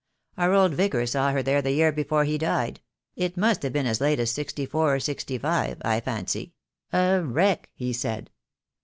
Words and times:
Our 0.35 0.53
old 0.55 0.73
Vicar 0.73 1.05
saw 1.05 1.29
her 1.31 1.43
there 1.43 1.61
the 1.61 1.73
year 1.73 1.91
before 1.91 2.23
he 2.23 2.39
died— 2.39 2.81
it 3.25 3.37
must 3.37 3.61
have 3.61 3.71
been 3.71 3.85
as 3.85 4.01
late 4.01 4.19
as 4.19 4.31
sixty 4.31 4.65
four 4.65 4.95
or 4.95 4.99
sixty 4.99 5.37
five, 5.37 5.77
I 5.85 5.99
fancy— 5.99 6.55
a 6.91 7.21
wreck, 7.23 7.69
he 7.75 7.93
said. 7.93 8.31